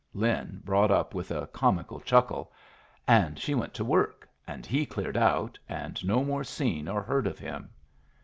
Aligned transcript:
Lin 0.15 0.61
brought 0.63 0.89
up 0.89 1.13
with 1.13 1.29
a 1.29 1.45
comical 1.45 1.99
chuckle. 1.99 2.51
"And 3.07 3.37
she 3.37 3.53
went 3.53 3.75
to 3.75 3.85
work, 3.85 4.27
and 4.47 4.65
he 4.65 4.83
cleared 4.83 5.15
out, 5.15 5.59
and 5.69 6.03
no 6.03 6.23
more 6.23 6.43
seen 6.43 6.87
or 6.87 7.03
heard 7.03 7.27
of 7.27 7.37
him. 7.37 7.69